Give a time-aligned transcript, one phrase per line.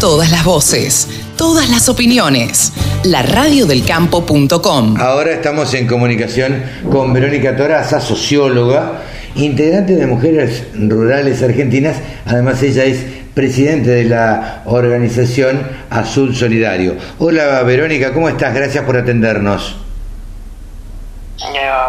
[0.00, 2.72] Todas las voces, todas las opiniones.
[3.04, 4.96] La radiodelcampo.com.
[4.98, 9.02] Ahora estamos en comunicación con Verónica Toraza, socióloga,
[9.34, 11.98] integrante de Mujeres Rurales Argentinas.
[12.24, 16.96] Además, ella es presidente de la organización Azul Solidario.
[17.18, 18.54] Hola Verónica, ¿cómo estás?
[18.54, 19.76] Gracias por atendernos.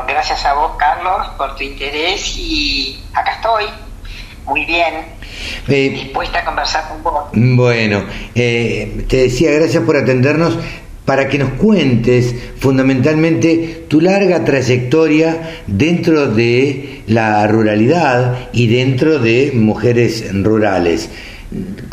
[0.05, 3.66] Gracias a vos, Carlos, por tu interés y acá estoy,
[4.45, 4.93] muy bien,
[5.67, 7.29] eh, dispuesta a conversar con vos.
[7.33, 8.03] Bueno,
[8.35, 10.57] eh, te decía, gracias por atendernos
[11.05, 19.51] para que nos cuentes fundamentalmente tu larga trayectoria dentro de la ruralidad y dentro de
[19.54, 21.10] mujeres rurales.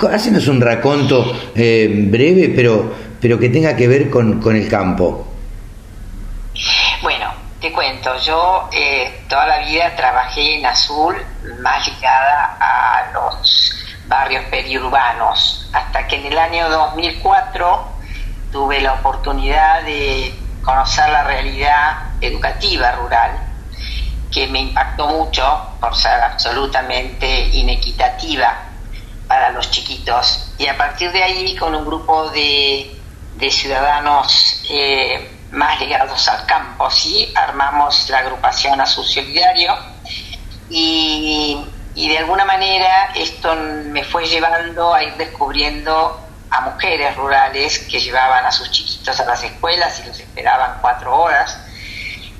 [0.08, 5.26] Hácenos un raconto eh, breve, pero, pero que tenga que ver con, con el campo.
[7.02, 11.16] Bueno, te cuento, yo eh, toda la vida trabajé en Azul,
[11.60, 13.72] más ligada a los
[14.06, 17.88] barrios periurbanos, hasta que en el año 2004
[18.50, 23.32] tuve la oportunidad de conocer la realidad educativa rural,
[24.32, 28.54] que me impactó mucho por ser absolutamente inequitativa
[29.26, 30.52] para los chiquitos.
[30.58, 32.98] Y a partir de ahí, con un grupo de,
[33.36, 37.32] de ciudadanos eh, más ligados al campo, ¿sí?
[37.34, 39.74] Armamos la agrupación Azul Solidario
[40.68, 47.78] y, y de alguna manera esto me fue llevando a ir descubriendo a mujeres rurales
[47.80, 51.58] que llevaban a sus chiquitos a las escuelas y los esperaban cuatro horas.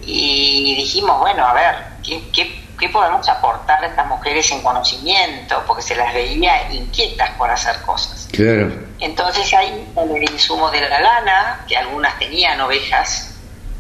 [0.03, 5.63] Y dijimos, bueno, a ver, ¿qué, qué, qué podemos aportar a estas mujeres en conocimiento?
[5.67, 8.29] Porque se las veía inquietas por hacer cosas.
[8.33, 8.73] Claro.
[9.01, 13.35] Entonces ahí con el insumo de la lana, que algunas tenían ovejas,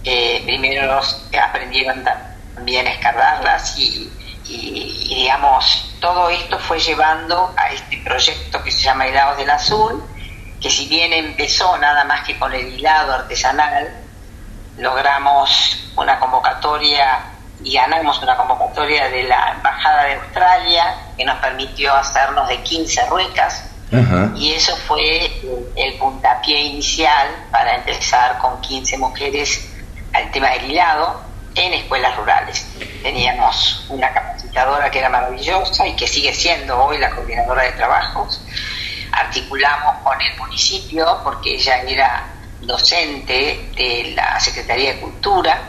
[0.04, 1.00] eh, primero
[1.42, 2.04] aprendieron
[2.54, 4.10] también a escardarlas y,
[5.08, 10.02] digamos, todo esto fue llevando a este proyecto que se llama Hilados del Azul,
[10.60, 13.88] que si bien empezó nada más que con el hilado artesanal,
[14.78, 21.94] logramos una convocatoria y ganamos una convocatoria de la Embajada de Australia que nos permitió
[21.94, 23.64] hacernos de 15 ruecas
[24.36, 25.26] y eso fue
[25.74, 29.66] el puntapié inicial para empezar con 15 mujeres
[30.12, 31.22] al tema del hilado
[31.54, 32.66] en escuelas rurales.
[33.02, 38.42] Teníamos una capacitadora que era maravillosa y que sigue siendo hoy la coordinadora de trabajos.
[39.10, 42.26] Articulamos con el municipio porque ella era
[42.60, 45.60] docente de la Secretaría de Cultura.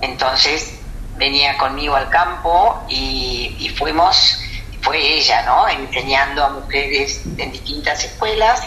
[0.00, 0.75] Entonces
[1.16, 4.38] venía conmigo al campo y, fuimos
[4.80, 5.68] fue ella, ¿no?
[5.68, 8.62] Enseñando a mujeres en distintas escuelas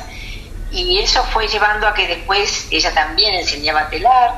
[0.70, 4.34] y eso fue llevando a que después ella también enseñaba a telar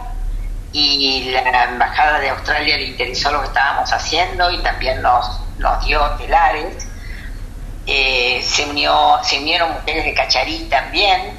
[0.72, 5.84] y la embajada de Australia le interesó lo que estábamos haciendo y también nos, nos
[5.86, 6.88] dio telares.
[7.88, 11.38] Eh, se, unió, se unieron mujeres de Cacharí también.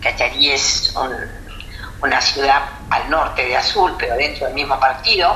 [0.00, 0.94] Cacharí es
[2.00, 5.34] una ciudad al norte de Azul, pero dentro del mismo partido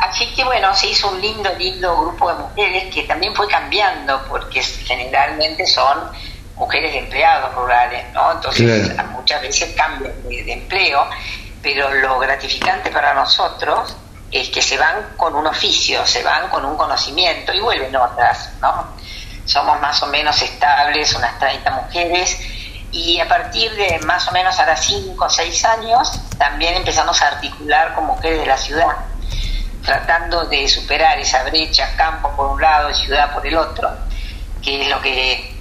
[0.00, 4.22] Así que bueno, se hizo un lindo, lindo grupo de mujeres que también fue cambiando,
[4.28, 6.10] porque generalmente son
[6.56, 8.32] mujeres de empleados rurales, ¿no?
[8.32, 11.06] Entonces muchas veces cambian de, empleo,
[11.62, 13.94] pero lo gratificante para nosotros
[14.30, 18.52] es que se van con un oficio, se van con un conocimiento y vuelven otras,
[18.62, 18.94] ¿no?
[19.44, 22.40] Somos más o menos estables, unas 30 mujeres,
[22.90, 27.28] y a partir de más o menos ahora 5 o 6 años también empezamos a
[27.28, 28.96] articular con mujeres de la ciudad
[29.84, 33.90] tratando de superar esa brecha, campo por un lado y ciudad por el otro,
[34.62, 35.54] que es lo que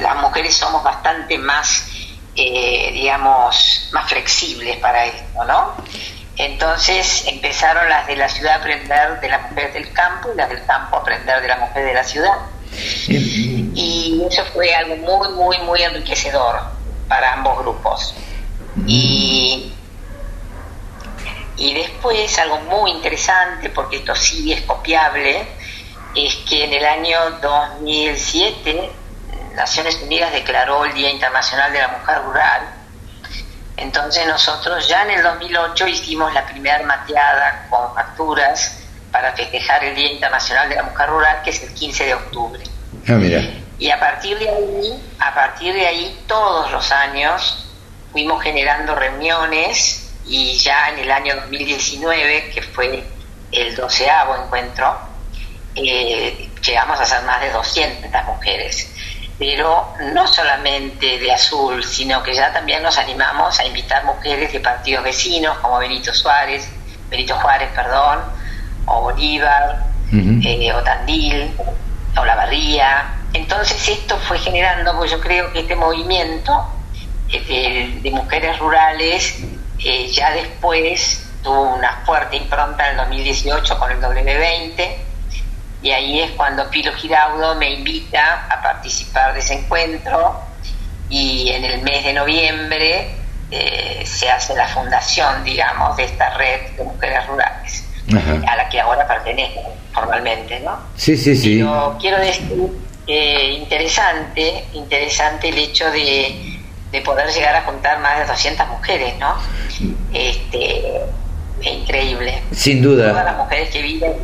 [0.00, 1.86] las mujeres somos bastante más,
[2.34, 5.74] eh, digamos, más flexibles para esto, ¿no?
[6.36, 10.48] Entonces empezaron las de la ciudad a aprender de la mujer del campo y las
[10.48, 12.34] del campo a aprender de la mujer de la ciudad.
[13.08, 16.60] Y eso fue algo muy, muy, muy enriquecedor
[17.08, 18.14] para ambos grupos.
[18.86, 19.72] Y
[21.58, 25.46] y después, algo muy interesante, porque esto sí es copiable,
[26.14, 28.90] es que en el año 2007
[29.54, 32.62] Naciones Unidas declaró el Día Internacional de la Mujer Rural.
[33.76, 38.78] Entonces nosotros ya en el 2008 hicimos la primera mateada con facturas
[39.10, 42.62] para festejar el Día Internacional de la Mujer Rural, que es el 15 de octubre.
[43.08, 43.40] Ah, mira.
[43.80, 47.66] Y a partir de ahí, a partir de ahí, todos los años
[48.12, 53.04] fuimos generando reuniones y ya en el año 2019, que fue
[53.52, 54.96] el doceavo encuentro,
[55.74, 58.94] eh, llegamos a ser más de 200 mujeres.
[59.38, 64.60] Pero no solamente de azul, sino que ya también nos animamos a invitar mujeres de
[64.60, 66.68] partidos vecinos como Benito Suárez,
[67.08, 68.20] Benito Juárez, perdón,
[68.86, 71.52] o Bolívar, eh, o Tandil,
[72.16, 76.66] o La Barría, entonces esto fue generando, pues yo creo que este movimiento
[77.30, 79.38] de, mujeres rurales
[79.84, 84.96] eh, ya después tuvo una fuerte impronta en el 2018 con el W20
[85.82, 90.40] y ahí es cuando Pilo Giraudo me invita a participar de ese encuentro
[91.08, 93.14] y en el mes de noviembre
[93.50, 97.84] eh, se hace la fundación, digamos, de esta red de mujeres rurales,
[98.46, 100.78] a la que ahora pertenezco formalmente, ¿no?
[100.96, 101.56] Sí, sí, sí.
[101.58, 102.72] Pero quiero decir
[103.06, 106.57] que interesante, interesante el hecho de,
[106.90, 109.36] de poder llegar a juntar más de 200 mujeres, ¿no?
[110.12, 111.02] Este,
[111.60, 112.42] es increíble.
[112.52, 113.10] Sin duda.
[113.10, 114.14] Todas las mujeres que viven,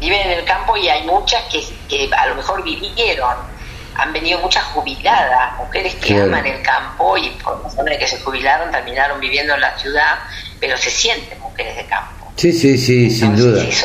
[0.00, 3.54] viven en el campo y hay muchas que, que a lo mejor vivieron
[3.96, 8.20] han venido muchas jubiladas, mujeres que aman el campo y por razón de que se
[8.20, 10.18] jubilaron terminaron viviendo en la ciudad,
[10.60, 12.32] pero se sienten mujeres de campo.
[12.36, 13.62] Sí, sí, sí, sin duda.
[13.62, 13.84] es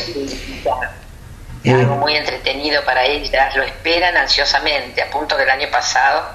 [1.63, 1.71] eh.
[1.71, 6.27] algo muy entretenido para ellas, lo esperan ansiosamente, a punto del año pasado,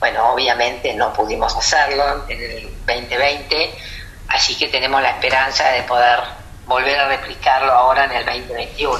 [0.00, 3.70] bueno, obviamente no pudimos hacerlo en el 2020,
[4.28, 6.18] así que tenemos la esperanza de poder
[6.66, 8.98] volver a replicarlo ahora en el 2021.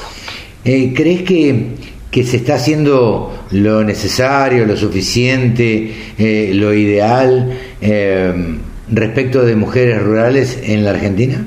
[0.64, 8.58] Eh, ¿Crees que que se está haciendo lo necesario, lo suficiente, eh, lo ideal eh,
[8.88, 11.44] respecto de mujeres rurales en la Argentina?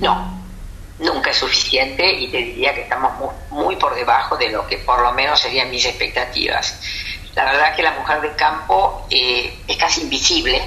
[0.00, 0.40] No,
[1.00, 3.12] nunca es suficiente y te diría que estamos
[3.50, 6.80] muy, por debajo de lo que por lo menos serían mis expectativas.
[7.34, 10.62] La verdad que la mujer de campo eh, es casi invisible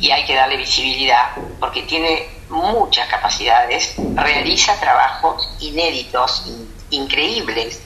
[0.00, 1.30] y hay que darle visibilidad
[1.60, 6.44] porque tiene muchas capacidades, realiza trabajos inéditos,
[6.90, 7.80] increíbles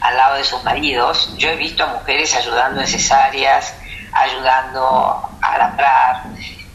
[0.00, 1.32] al lado de sus maridos.
[1.36, 3.74] Yo he visto a mujeres ayudando en cesáreas,
[4.12, 6.24] ayudando a labrar,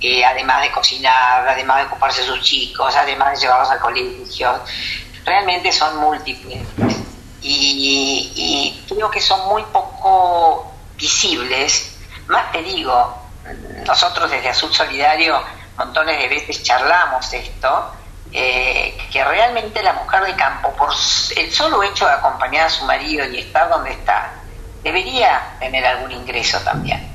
[0.01, 4.59] eh, además de cocinar, además de ocuparse de sus chicos, además de llevarlos al colegio.
[5.23, 6.67] Realmente son múltiples
[7.41, 9.63] y, y creo que son muy
[10.95, 11.97] visibles.
[12.27, 13.17] Más te digo,
[13.85, 15.41] nosotros desde Azul Solidario
[15.77, 17.91] montones de veces charlamos esto,
[18.31, 20.89] eh, que realmente la mujer de campo, por
[21.35, 24.31] el solo hecho de acompañar a su marido y estar donde está,
[24.83, 27.11] debería tener algún ingreso también,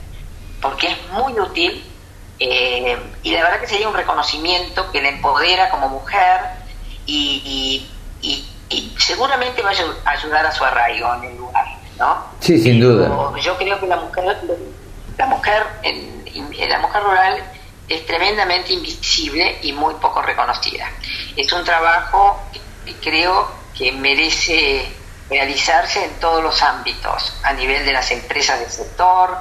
[0.61, 1.87] porque es muy útil
[2.39, 6.41] eh, y la verdad que sería un reconocimiento que le empodera como mujer
[7.07, 7.87] y,
[8.99, 11.60] seguramente va a ayudar a su arraigo en el lugar,
[12.00, 12.25] ¿no?
[12.41, 13.08] Sí, sin duda.
[13.41, 14.25] Yo creo que la mujer,
[15.17, 15.67] la mujer,
[16.69, 17.44] la mujer rural
[17.88, 20.91] es tremendamente invisible y muy poco reconocida.
[21.37, 22.41] Es un trabajo
[22.85, 24.91] que creo que merece
[25.29, 29.37] realizarse en todos los ámbitos, a nivel de las empresas del sector,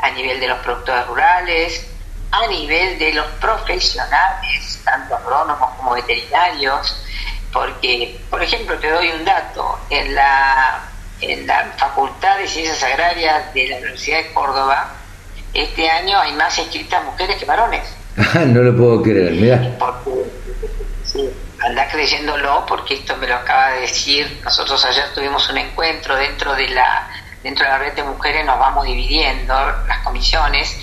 [0.00, 1.86] a nivel de los productores rurales,
[2.32, 6.96] a nivel de los profesionales, tanto agrónomos como veterinarios,
[7.52, 10.82] porque, por ejemplo, te doy un dato, en la,
[11.20, 14.92] en la Facultad de Ciencias Agrarias de la Universidad de Córdoba,
[15.52, 17.82] este año hay más inscritas mujeres que varones.
[18.46, 19.60] no lo puedo creer, mira.
[21.04, 21.30] sí,
[21.60, 24.40] anda creyéndolo porque esto me lo acaba de decir.
[24.44, 27.08] Nosotros ayer tuvimos un encuentro dentro de la
[27.42, 29.54] dentro de la red de mujeres, nos vamos dividiendo
[29.86, 30.74] las comisiones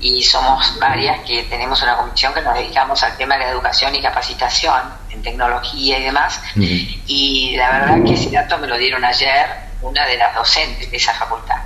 [0.00, 3.94] y somos varias que tenemos una comisión que nos dedicamos al tema de la educación
[3.94, 4.80] y capacitación
[5.10, 6.40] en tecnología y demás.
[6.56, 10.96] Y la verdad que ese dato me lo dieron ayer una de las docentes de
[10.96, 11.60] esa facultad.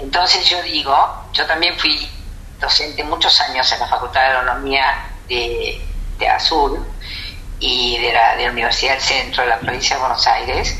[0.00, 2.08] Entonces yo digo, yo también fui
[2.58, 5.80] docente muchos años en la Facultad de Agronomía de,
[6.28, 6.78] Azul
[7.58, 10.76] y de la, de la Universidad del Centro de la provincia de Buenos Aires,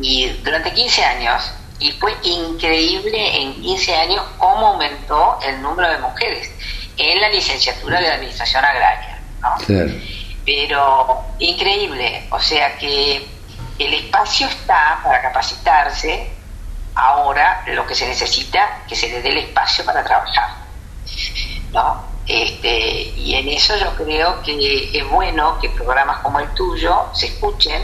[0.00, 5.98] y durante 15 años, y fue increíble en 15 años cómo aumentó el número de
[5.98, 6.50] mujeres
[6.96, 9.20] en la licenciatura de Administración Agraria.
[9.40, 9.54] ¿no?
[10.44, 13.26] Pero increíble, o sea que
[13.78, 16.30] el espacio está para capacitarse,
[16.94, 20.48] ahora lo que se necesita que se le dé el espacio para trabajar.
[21.72, 22.04] ¿no?
[22.26, 22.78] Este,
[23.16, 27.82] y en eso yo creo que es bueno que programas como el tuyo se escuchen,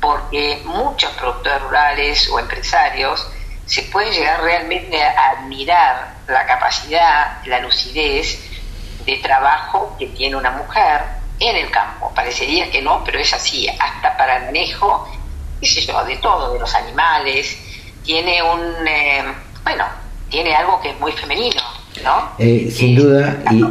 [0.00, 3.26] porque muchos productores rurales o empresarios
[3.66, 8.38] se pueden llegar realmente a admirar la capacidad, la lucidez
[9.06, 12.12] de trabajo que tiene una mujer en el campo.
[12.14, 15.08] Parecería que no, pero es así, hasta para el manejo,
[15.60, 17.56] qué sé yo, de todo, de los animales,
[18.04, 19.22] tiene un, eh,
[19.62, 19.84] bueno,
[20.30, 21.62] tiene algo que es muy femenino,
[22.02, 22.32] ¿no?
[22.38, 23.62] Eh, sin duda, y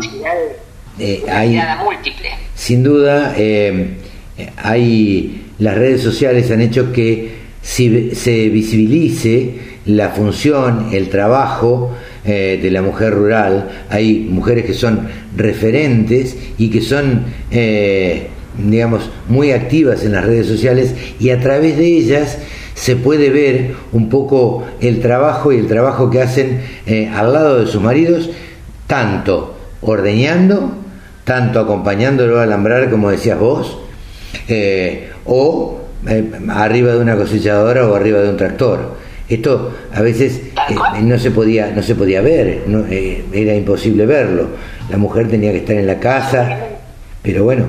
[0.99, 2.31] eh, hay, múltiple.
[2.55, 3.33] Sin duda,
[4.57, 12.69] hay las redes sociales han hecho que si, se visibilice la función, el trabajo de
[12.71, 13.69] la mujer rural.
[13.89, 20.95] Hay mujeres que son referentes y que son, digamos, muy activas en las redes sociales
[21.19, 22.37] y a través de ellas
[22.75, 27.59] se puede ver un poco el trabajo y el trabajo que hacen eh, al lado
[27.59, 28.29] de sus maridos,
[28.87, 30.73] tanto ordeñando,
[31.23, 33.77] tanto acompañándolo a alambrar, como decías vos,
[34.47, 38.97] eh, o eh, arriba de una cosechadora o arriba de un tractor.
[39.29, 40.41] Esto a veces
[41.01, 44.49] no se podía no se podía ver, no, era imposible verlo.
[44.89, 46.59] La mujer tenía que estar en la casa,
[47.21, 47.67] pero bueno,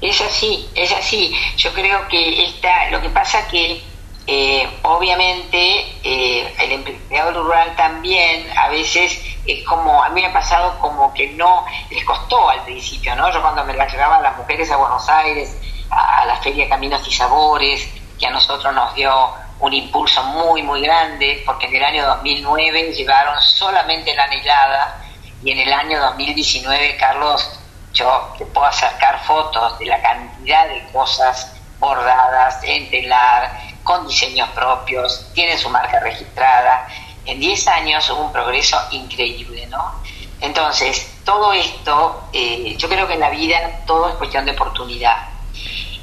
[0.00, 1.34] es así, es así.
[1.56, 3.80] Yo creo que está, lo que pasa que
[4.26, 10.32] eh, obviamente eh, el empleado rural también a veces es como, a mí me ha
[10.32, 13.32] pasado como que no, les costó al principio, ¿no?
[13.32, 15.56] Yo cuando me las llevaba a las mujeres a Buenos Aires,
[15.90, 17.88] a, la Feria Caminos y Sabores,
[18.18, 22.92] que a nosotros nos dio un impulso muy, muy grande, porque en el año 2009
[22.92, 25.02] llevaron solamente la anhelada
[25.42, 27.60] y en el año 2019, Carlos,
[27.92, 34.48] yo te puedo acercar fotos de la cantidad de cosas bordadas en telar, con diseños
[34.50, 36.88] propios, tiene su marca registrada.
[37.24, 40.02] En 10 años hubo un progreso increíble, ¿no?
[40.40, 45.28] Entonces, todo esto, eh, yo creo que en la vida todo es cuestión de oportunidad.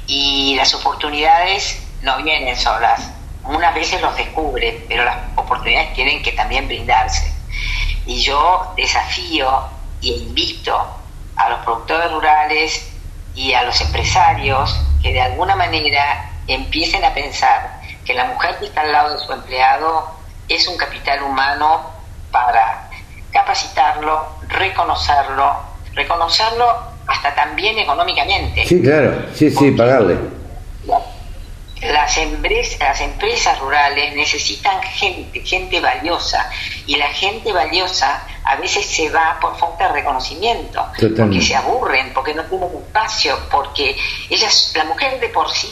[0.06, 3.10] Y las oportunidades no vienen solas.
[3.44, 7.32] Unas veces los descubren, pero las oportunidades tienen que también brindarse.
[8.06, 9.64] Y yo desafío
[10.02, 10.78] e invito
[11.36, 12.90] a los productores rurales
[13.34, 18.66] y a los empresarios que de alguna manera empiecen a pensar que la mujer que
[18.66, 20.10] está al lado de su empleado
[20.48, 21.90] es un capital humano
[22.30, 22.90] para
[23.32, 25.56] capacitarlo, reconocerlo,
[25.94, 26.66] reconocerlo
[27.06, 28.66] hasta también económicamente.
[28.66, 30.43] Sí, claro, sí, sí, pagarle
[31.84, 36.50] las, empresas, las empresas rurales necesitan gente, gente valiosa,
[36.86, 40.86] y la gente valiosa a veces se va por falta de reconocimiento,
[41.16, 43.96] porque se aburren, porque no tienen espacio, porque
[44.30, 45.68] ellas, la mujer de por sí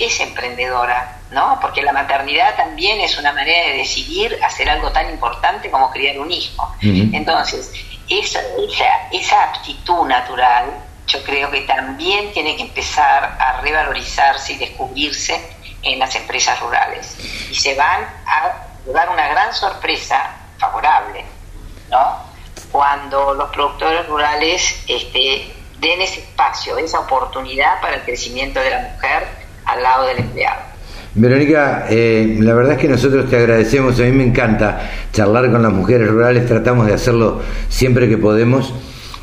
[0.00, 1.58] es emprendedora, ¿no?
[1.60, 6.18] Porque la maternidad también es una manera de decidir hacer algo tan importante como criar
[6.18, 6.74] un hijo.
[6.82, 7.72] Entonces,
[8.08, 10.64] esa, esa, esa aptitud natural
[11.06, 15.40] yo creo que también tiene que empezar a revalorizarse y descubrirse
[15.82, 17.16] en las empresas rurales.
[17.50, 21.24] Y se van a dar una gran sorpresa favorable,
[21.90, 22.26] ¿no?
[22.72, 28.80] Cuando los productores rurales este, den ese espacio, esa oportunidad para el crecimiento de la
[28.80, 29.26] mujer
[29.64, 30.60] al lado del empleado.
[31.14, 35.62] Verónica, eh, la verdad es que nosotros te agradecemos, a mí me encanta charlar con
[35.62, 38.74] las mujeres rurales, tratamos de hacerlo siempre que podemos.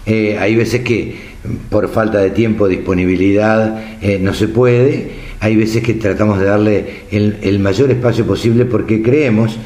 [0.06, 1.33] Eh, hay veces que
[1.70, 5.12] por falta de tiempo, disponibilidad, eh, no se puede.
[5.40, 9.58] Hay veces que tratamos de darle el, mayor espacio posible porque creemos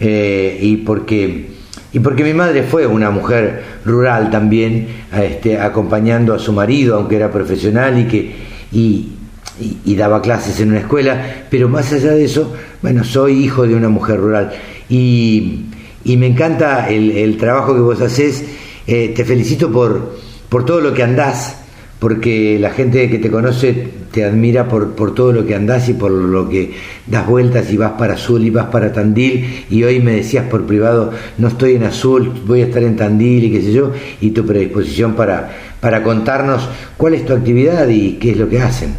[0.00, 1.54] eh, y porque
[1.94, 7.14] y porque mi madre fue una mujer rural también, este, acompañando a su marido, aunque
[7.14, 8.34] era profesional y que
[8.72, 13.76] y, daba clases en una escuela, pero más allá de eso, bueno, soy hijo de
[13.76, 14.52] una mujer rural
[14.88, 15.66] y,
[16.04, 18.44] me encanta el, trabajo que vos haces.
[18.86, 20.16] Eh, te felicito por,
[20.54, 21.56] por todo lo que andás,
[21.98, 23.72] porque la gente que te conoce
[24.12, 27.76] te admira por, por todo lo que andás y por lo que das vueltas y
[27.76, 31.74] vas para Azul y vas para Tandil y hoy me decías por privado, no estoy
[31.74, 35.50] en Azul, voy a estar en Tandil y qué sé yo, y tu predisposición para,
[35.80, 38.96] para contarnos cuál es tu actividad y qué es lo que hacen.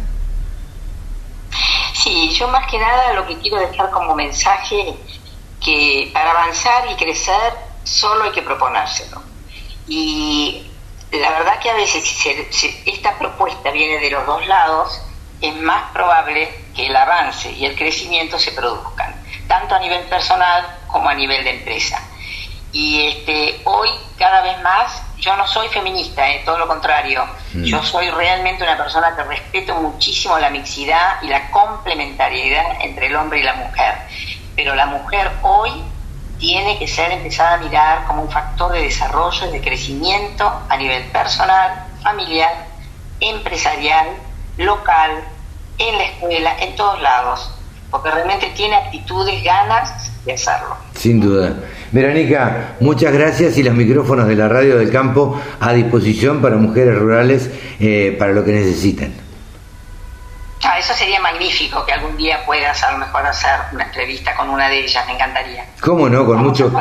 [1.94, 4.92] Sí, yo más que nada lo que quiero dejar como mensaje
[5.64, 9.22] que para avanzar y crecer solo hay que proponérselo.
[9.88, 10.66] Y
[11.12, 15.00] la verdad que a veces si, esta propuesta viene de los dos lados,
[15.40, 19.14] es más probable que el avance y el crecimiento se produzcan,
[19.46, 22.00] tanto a nivel personal como a nivel de empresa.
[22.72, 27.64] Y este, hoy cada vez más yo no soy feminista, eh, todo lo contrario, mm.
[27.64, 33.16] yo soy realmente una persona que respeto muchísimo la mixidad y la complementariedad entre el
[33.16, 33.94] hombre y la mujer.
[34.54, 35.82] Pero la mujer hoy
[36.38, 40.76] tiene que ser empezada a mirar como un factor de desarrollo y de crecimiento a
[40.76, 42.66] nivel personal, familiar,
[43.20, 44.08] empresarial,
[44.58, 45.10] local,
[45.78, 47.50] en la escuela, en todos lados,
[47.90, 50.76] porque realmente tiene actitudes, ganas de hacerlo.
[50.94, 51.54] Sin duda.
[51.92, 56.98] Verónica, muchas gracias y los micrófonos de la radio del campo a disposición para mujeres
[56.98, 59.25] rurales eh, para lo que necesiten.
[60.62, 64.48] Ah, eso sería magnífico que algún día puedas a lo mejor hacer una entrevista con
[64.48, 65.64] una de ellas, me encantaría.
[65.80, 66.26] ¿Cómo no?
[66.26, 66.72] Con, mucho,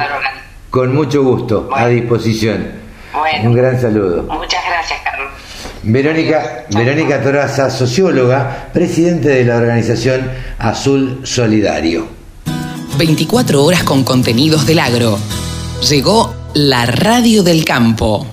[0.69, 2.71] con mucho gusto, a disposición.
[3.13, 4.23] Bueno, Un gran saludo.
[4.23, 5.31] Muchas gracias, Carlos.
[5.83, 12.07] Verónica, Verónica Toraza, socióloga, presidente de la organización Azul Solidario.
[12.97, 15.19] 24 horas con contenidos del agro.
[15.87, 18.25] Llegó la radio del campo.